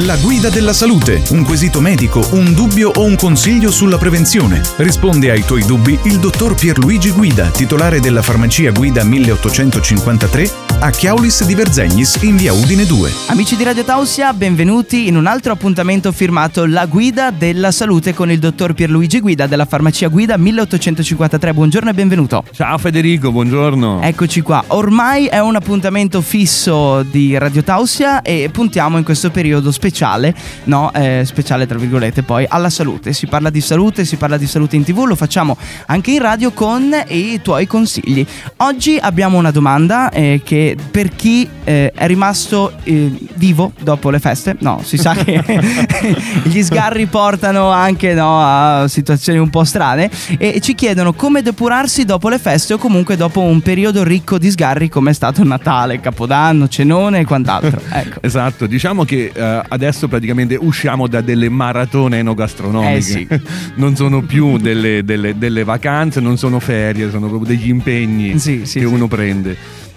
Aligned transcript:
La 0.00 0.18
guida 0.18 0.50
della 0.50 0.74
salute, 0.74 1.22
un 1.30 1.42
quesito 1.42 1.80
medico, 1.80 2.22
un 2.32 2.52
dubbio 2.52 2.90
o 2.94 3.04
un 3.04 3.16
consiglio 3.16 3.70
sulla 3.70 3.96
prevenzione. 3.96 4.60
Risponde 4.76 5.30
ai 5.30 5.42
tuoi 5.42 5.64
dubbi 5.64 5.98
il 6.02 6.18
dottor 6.18 6.54
Pierluigi 6.54 7.12
Guida, 7.12 7.48
titolare 7.48 7.98
della 7.98 8.20
farmacia 8.20 8.72
Guida 8.72 9.02
1853 9.04 10.65
a 10.78 10.90
Chiaulis 10.90 11.44
di 11.44 11.54
Verzegnis 11.54 12.20
in 12.22 12.36
via 12.36 12.52
Udine 12.52 12.84
2. 12.84 13.10
Amici 13.28 13.56
di 13.56 13.64
Radio 13.64 13.82
Tausia, 13.82 14.34
benvenuti 14.34 15.08
in 15.08 15.16
un 15.16 15.26
altro 15.26 15.52
appuntamento 15.52 16.12
firmato 16.12 16.66
La 16.66 16.84
Guida 16.84 17.30
della 17.30 17.70
Salute 17.70 18.12
con 18.12 18.30
il 18.30 18.38
dottor 18.38 18.74
Pierluigi 18.74 19.20
Guida 19.20 19.46
della 19.46 19.64
farmacia 19.64 20.08
Guida 20.08 20.36
1853. 20.36 21.54
Buongiorno 21.54 21.90
e 21.90 21.94
benvenuto. 21.94 22.44
Ciao 22.52 22.76
Federico, 22.76 23.32
buongiorno. 23.32 24.02
Eccoci 24.02 24.42
qua. 24.42 24.64
Ormai 24.68 25.26
è 25.26 25.38
un 25.38 25.56
appuntamento 25.56 26.20
fisso 26.20 27.02
di 27.02 27.38
Radio 27.38 27.62
Tausia 27.62 28.20
e 28.20 28.50
puntiamo 28.52 28.98
in 28.98 29.04
questo 29.04 29.30
periodo 29.30 29.72
speciale, 29.72 30.34
no, 30.64 30.92
eh, 30.92 31.22
speciale 31.24 31.66
tra 31.66 31.78
virgolette, 31.78 32.22
poi 32.22 32.44
alla 32.46 32.70
salute. 32.70 33.14
Si 33.14 33.26
parla 33.26 33.48
di 33.48 33.62
salute, 33.62 34.04
si 34.04 34.16
parla 34.16 34.36
di 34.36 34.46
salute 34.46 34.76
in 34.76 34.84
TV, 34.84 35.04
lo 35.04 35.16
facciamo 35.16 35.56
anche 35.86 36.10
in 36.10 36.18
radio 36.18 36.50
con 36.50 36.94
i 37.08 37.40
tuoi 37.40 37.66
consigli. 37.66 38.26
Oggi 38.58 38.98
abbiamo 39.00 39.38
una 39.38 39.50
domanda 39.50 40.10
eh, 40.10 40.42
che 40.44 40.65
per 40.90 41.14
chi 41.14 41.48
eh, 41.64 41.92
è 41.94 42.06
rimasto 42.06 42.72
eh, 42.82 43.12
vivo 43.34 43.72
dopo 43.80 44.10
le 44.10 44.18
feste, 44.18 44.56
no, 44.60 44.80
si 44.82 44.96
sa 44.96 45.14
che 45.14 45.42
gli 46.44 46.62
sgarri 46.62 47.06
portano 47.06 47.70
anche 47.70 48.14
no, 48.14 48.40
a 48.40 48.86
situazioni 48.88 49.38
un 49.38 49.50
po' 49.50 49.64
strane 49.64 50.10
e 50.38 50.60
ci 50.60 50.74
chiedono 50.74 51.12
come 51.12 51.42
depurarsi 51.42 52.04
dopo 52.04 52.28
le 52.28 52.38
feste 52.38 52.74
o 52.74 52.78
comunque 52.78 53.16
dopo 53.16 53.40
un 53.40 53.60
periodo 53.60 54.02
ricco 54.02 54.38
di 54.38 54.50
sgarri 54.50 54.88
come 54.88 55.10
è 55.10 55.14
stato 55.14 55.44
Natale, 55.44 56.00
Capodanno, 56.00 56.68
Cenone 56.68 57.20
e 57.20 57.24
quant'altro. 57.24 57.80
Ecco. 57.96 58.18
esatto, 58.22 58.66
diciamo 58.66 59.04
che 59.04 59.30
eh, 59.32 59.62
adesso 59.68 60.06
praticamente 60.08 60.56
usciamo 60.60 61.06
da 61.06 61.20
delle 61.20 61.48
maratone 61.48 62.18
enogastronomiche, 62.18 62.96
Eh 62.96 63.00
sì. 63.00 63.26
non 63.76 63.96
sono 63.96 64.22
più 64.22 64.58
delle, 64.58 65.02
delle- 65.04 65.36
delle 65.38 65.64
vacanze, 65.64 66.20
non 66.20 66.36
sono 66.36 66.60
ferie, 66.60 67.10
sono 67.10 67.28
proprio 67.28 67.56
degli 67.56 67.68
impegni 67.68 68.38
Sì, 68.38 68.62
sì, 68.66 68.80
che 68.80 68.86
sì. 68.86 68.92
uno 68.92 69.06
prende. 69.08 69.56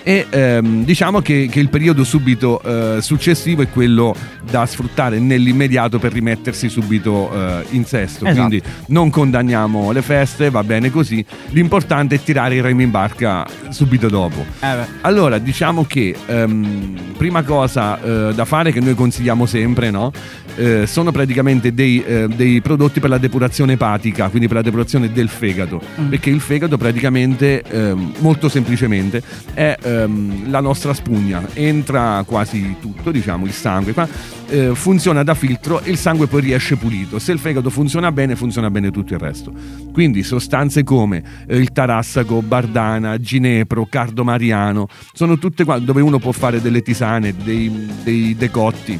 E 0.09 0.25
ehm, 0.27 0.85
diciamo 0.85 1.21
che, 1.21 1.47
che 1.51 1.59
il 1.59 1.69
periodo 1.69 2.03
subito 2.03 2.59
eh, 2.63 2.99
successivo 2.99 3.61
è 3.61 3.69
quello 3.69 4.15
da 4.49 4.65
sfruttare 4.65 5.19
nell'immediato 5.19 5.99
per 5.99 6.11
rimettersi 6.11 6.67
subito 6.67 7.31
eh, 7.31 7.65
in 7.69 7.85
sesto. 7.85 8.25
Esatto. 8.25 8.47
Quindi 8.47 8.63
non 8.87 9.11
condanniamo 9.11 9.91
le 9.91 10.01
feste, 10.01 10.49
va 10.49 10.63
bene 10.63 10.89
così. 10.89 11.23
L'importante 11.49 12.15
è 12.15 12.23
tirare 12.23 12.55
i 12.55 12.61
remi 12.61 12.85
in 12.85 12.89
barca 12.89 13.45
subito 13.69 14.07
dopo. 14.07 14.43
Eh. 14.61 14.77
Allora, 15.01 15.37
diciamo 15.37 15.85
che 15.85 16.15
ehm, 16.25 17.13
prima 17.15 17.43
cosa 17.43 18.01
eh, 18.01 18.33
da 18.33 18.45
fare 18.45 18.71
che 18.71 18.79
noi 18.79 18.95
consigliamo 18.95 19.45
sempre, 19.45 19.91
no? 19.91 20.11
Eh, 20.55 20.87
sono 20.87 21.11
praticamente 21.11 21.71
dei, 21.71 22.03
eh, 22.03 22.27
dei 22.27 22.61
prodotti 22.61 22.99
per 22.99 23.11
la 23.11 23.19
depurazione 23.19 23.73
epatica, 23.73 24.27
quindi 24.29 24.47
per 24.47 24.57
la 24.57 24.63
depurazione 24.63 25.11
del 25.11 25.29
fegato, 25.29 25.79
Mm. 26.01 26.09
perché 26.09 26.31
il 26.31 26.39
fegato 26.41 26.77
praticamente, 26.77 27.61
ehm, 27.61 28.13
molto 28.19 28.49
semplicemente, 28.49 29.21
è 29.53 29.77
ehm, 30.03 30.49
la 30.49 30.59
nostra 30.59 30.93
spugna, 30.93 31.47
entra 31.53 32.23
quasi 32.25 32.75
tutto, 32.79 33.11
diciamo, 33.11 33.45
il 33.45 33.51
sangue, 33.51 33.93
qua, 33.93 34.07
eh, 34.47 34.71
funziona 34.73 35.23
da 35.23 35.33
filtro 35.33 35.81
e 35.81 35.91
il 35.91 35.97
sangue 35.97 36.27
poi 36.27 36.41
riesce 36.41 36.75
pulito. 36.75 37.19
Se 37.19 37.31
il 37.31 37.39
fegato 37.39 37.69
funziona 37.69 38.11
bene, 38.11 38.35
funziona 38.35 38.69
bene 38.69 38.91
tutto 38.91 39.13
il 39.13 39.19
resto. 39.19 39.51
Quindi 39.91 40.23
sostanze 40.23 40.83
come 40.83 41.23
eh, 41.47 41.57
il 41.57 41.71
tarassaco, 41.71 42.41
bardana, 42.41 43.17
ginepro, 43.17 43.87
cardomariano, 43.89 44.87
sono 45.13 45.37
tutte 45.37 45.63
qua 45.63 45.79
dove 45.79 46.01
uno 46.01 46.19
può 46.19 46.31
fare 46.31 46.61
delle 46.61 46.81
tisane, 46.81 47.33
dei, 47.43 47.89
dei 48.03 48.35
decotti. 48.35 48.99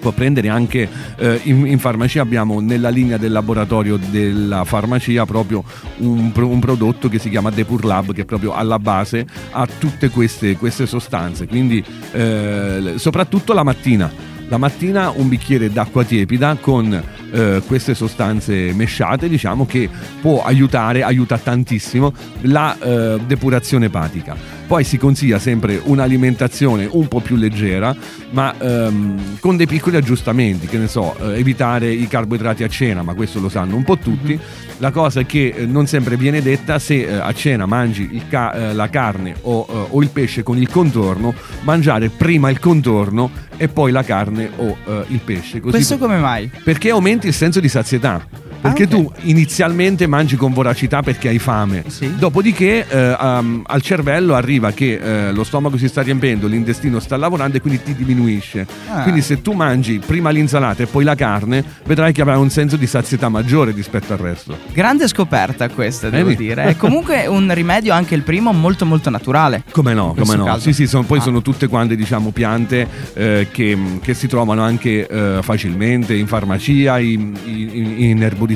Può 0.00 0.12
prendere 0.12 0.48
anche 0.48 0.88
eh, 1.16 1.40
in, 1.44 1.66
in 1.66 1.78
farmacia. 1.78 2.22
Abbiamo 2.22 2.60
nella 2.60 2.88
linea 2.88 3.16
del 3.16 3.32
laboratorio 3.32 3.96
della 3.96 4.64
farmacia 4.64 5.26
proprio 5.26 5.64
un, 5.98 6.32
un 6.34 6.60
prodotto 6.60 7.08
che 7.08 7.18
si 7.18 7.30
chiama 7.30 7.50
Depur 7.50 7.84
Lab 7.84 8.12
che 8.12 8.24
proprio 8.24 8.54
alla 8.54 8.78
base 8.78 9.26
ha 9.50 9.66
tutte 9.78 10.08
queste, 10.10 10.56
queste 10.56 10.86
sostanze. 10.86 11.46
Quindi 11.46 11.84
eh, 12.12 12.94
soprattutto 12.96 13.52
la 13.52 13.62
mattina. 13.62 14.36
La 14.50 14.56
mattina 14.56 15.10
un 15.10 15.28
bicchiere 15.28 15.70
d'acqua 15.70 16.04
tiepida 16.04 16.56
con 16.58 16.90
eh, 17.30 17.62
queste 17.66 17.94
sostanze 17.94 18.72
mesciate, 18.72 19.28
diciamo 19.28 19.66
che 19.66 19.90
può 20.22 20.42
aiutare, 20.42 21.02
aiuta 21.02 21.36
tantissimo 21.36 22.14
la 22.42 22.74
eh, 22.78 23.20
depurazione 23.26 23.86
epatica. 23.86 24.57
Poi 24.68 24.84
si 24.84 24.98
consiglia 24.98 25.38
sempre 25.38 25.80
un'alimentazione 25.82 26.86
un 26.90 27.08
po' 27.08 27.20
più 27.20 27.36
leggera, 27.36 27.96
ma 28.32 28.54
ehm, 28.58 29.38
con 29.40 29.56
dei 29.56 29.66
piccoli 29.66 29.96
aggiustamenti, 29.96 30.66
che 30.66 30.76
ne 30.76 30.88
so, 30.88 31.16
eh, 31.18 31.38
evitare 31.38 31.90
i 31.90 32.06
carboidrati 32.06 32.64
a 32.64 32.68
cena, 32.68 33.02
ma 33.02 33.14
questo 33.14 33.40
lo 33.40 33.48
sanno 33.48 33.76
un 33.76 33.82
po' 33.82 33.96
tutti. 33.96 34.38
La 34.76 34.90
cosa 34.90 35.22
che 35.22 35.54
eh, 35.56 35.64
non 35.64 35.86
sempre 35.86 36.18
viene 36.18 36.42
detta 36.42 36.78
se 36.78 36.96
eh, 37.06 37.14
a 37.14 37.32
cena 37.32 37.64
mangi 37.64 38.22
ca- 38.28 38.52
eh, 38.52 38.74
la 38.74 38.90
carne 38.90 39.36
o, 39.40 39.66
eh, 39.66 39.86
o 39.88 40.02
il 40.02 40.10
pesce 40.10 40.42
con 40.42 40.58
il 40.58 40.68
contorno, 40.68 41.32
mangiare 41.62 42.10
prima 42.10 42.50
il 42.50 42.58
contorno 42.60 43.30
e 43.56 43.68
poi 43.68 43.90
la 43.90 44.02
carne 44.04 44.50
o 44.54 44.76
eh, 44.84 45.04
il 45.08 45.20
pesce. 45.24 45.60
Così 45.60 45.72
Questo 45.72 45.96
come 45.96 46.18
mai? 46.18 46.50
perché 46.62 46.90
aumenti 46.90 47.26
il 47.26 47.32
senso 47.32 47.58
di 47.58 47.70
sazietà. 47.70 48.22
Perché 48.60 48.82
Ah, 48.84 48.86
ok. 48.86 48.90
tu 48.90 49.12
inizialmente 49.22 50.06
mangi 50.06 50.36
con 50.36 50.52
voracità 50.52 51.00
perché 51.02 51.28
hai 51.28 51.38
fame, 51.38 51.84
Sì. 51.86 52.12
dopodiché 52.16 52.86
eh, 52.88 53.16
um, 53.20 53.62
al 53.66 53.80
cervello 53.82 54.34
arriva 54.34 54.72
che 54.72 54.98
eh, 55.28 55.32
lo 55.32 55.44
stomaco 55.44 55.76
si 55.76 55.86
sta 55.88 56.02
riempendo, 56.02 56.46
l'intestino 56.46 56.98
sta 57.00 57.16
lavorando 57.16 57.56
e 57.56 57.60
quindi 57.60 57.82
ti 57.82 57.94
diminuisce. 57.94 58.66
Ah. 58.88 59.02
Quindi 59.02 59.22
se 59.22 59.42
tu 59.42 59.52
mangi 59.52 60.00
prima 60.04 60.30
l'insalata 60.30 60.82
e 60.82 60.86
poi 60.86 61.04
la 61.04 61.14
carne, 61.14 61.64
vedrai 61.84 62.12
che 62.12 62.20
avrai 62.22 62.38
un 62.38 62.50
senso 62.50 62.76
di 62.76 62.86
sazietà 62.86 63.28
maggiore 63.28 63.70
rispetto 63.72 64.12
al 64.12 64.18
resto. 64.18 64.56
Grande 64.72 65.06
scoperta 65.08 65.68
questa, 65.68 66.10
devo 66.10 66.28
Vedi? 66.30 66.46
dire. 66.46 66.64
È 66.64 66.76
comunque 66.76 67.26
un 67.30 67.52
rimedio 67.54 67.92
anche 67.92 68.14
il 68.14 68.22
primo 68.22 68.52
molto 68.52 68.84
molto 68.84 69.08
naturale. 69.10 69.62
Come 69.70 69.94
no, 69.94 70.14
come 70.18 70.34
no. 70.36 70.44
caso. 70.44 70.60
Sì, 70.60 70.72
sì, 70.72 70.86
sono- 70.86 71.04
poi 71.04 71.18
Ah. 71.18 71.22
sono 71.22 71.42
tutte 71.42 71.68
quante 71.68 71.94
diciamo 71.96 72.30
piante 72.30 72.86
eh, 73.14 73.48
che, 73.50 73.78
che 74.02 74.14
si 74.14 74.26
trovano 74.26 74.62
anche 74.62 75.06
eh, 75.06 75.38
facilmente 75.42 76.14
in 76.14 76.26
farmacia, 76.26 76.98
in, 76.98 77.34
in- 77.44 77.94
in 77.98 78.22
erboristeria, 78.22 78.46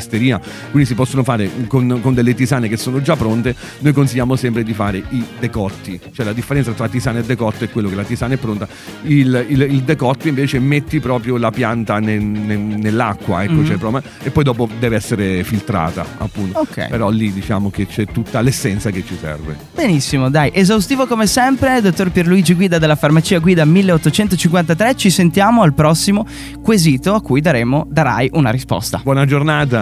quindi 0.70 0.86
si 0.88 0.94
possono 0.94 1.22
fare 1.22 1.50
con, 1.66 1.98
con 2.00 2.14
delle 2.14 2.34
tisane 2.34 2.68
che 2.68 2.76
sono 2.76 3.00
già 3.02 3.16
pronte. 3.16 3.54
Noi 3.80 3.92
consigliamo 3.92 4.36
sempre 4.36 4.62
di 4.62 4.72
fare 4.72 5.02
i 5.10 5.24
decotti, 5.38 5.98
cioè 6.12 6.24
la 6.26 6.32
differenza 6.32 6.72
tra 6.72 6.88
tisana 6.88 7.18
e 7.18 7.22
decotto 7.24 7.64
è 7.64 7.70
quello 7.70 7.88
che 7.88 7.94
la 7.94 8.04
tisana 8.04 8.34
è 8.34 8.36
pronta, 8.36 8.66
il, 9.02 9.44
il- 9.48 9.60
il 9.62 9.82
decotto 9.82 10.28
invece 10.28 10.58
metti 10.58 11.00
proprio 11.00 11.36
la 11.36 11.50
pianta 11.50 11.98
nel- 11.98 12.20
nel- 12.22 12.58
nell'acqua, 12.58 13.42
ecco, 13.42 13.52
Mhm. 13.54 13.66
cioè, 13.66 13.76
proprio- 13.76 14.02
e 14.22 14.30
poi 14.30 14.44
dopo 14.44 14.68
deve 14.78 14.96
essere 14.96 15.42
filtrata, 15.44 16.04
appunto. 16.18 16.58
Ok. 16.60 16.88
Però 16.88 17.10
lì 17.10 17.32
diciamo 17.32 17.70
che 17.70 17.86
c'è 17.86 18.06
tutta 18.06 18.40
l'essenza 18.40 18.90
che 18.90 19.04
ci 19.06 19.16
serve. 19.20 19.56
Benissimo, 19.74 20.28
dai, 20.30 20.50
esaustivo 20.54 21.06
come 21.06 21.26
sempre, 21.26 21.80
dottor 21.80 22.10
Pierluigi 22.10 22.54
Guida 22.54 22.78
della 22.78 22.96
farmacia 22.96 23.38
Guida 23.38 23.64
1853. 23.64 24.94
Ci 24.96 25.10
sentiamo 25.10 25.62
al 25.62 25.74
prossimo 25.74 26.26
quesito 26.62 27.14
a 27.14 27.20
cui 27.20 27.40
daremo, 27.40 27.86
darai 27.90 28.30
una 28.34 28.50
risposta. 28.50 29.00
Buona 29.02 29.24
giornata! 29.24 29.81